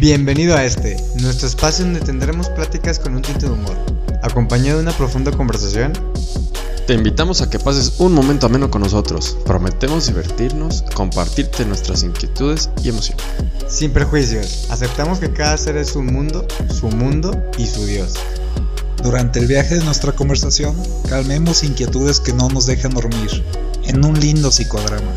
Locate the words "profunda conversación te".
4.96-6.94